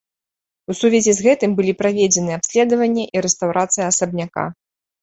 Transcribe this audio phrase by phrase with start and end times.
[0.73, 4.51] У сувязі з гэтым былі праведзены абследаванне і рэстаўрацыя асабняка.